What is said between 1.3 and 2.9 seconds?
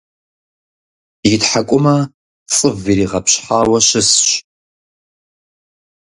И тхьэкӀумэ цӀыв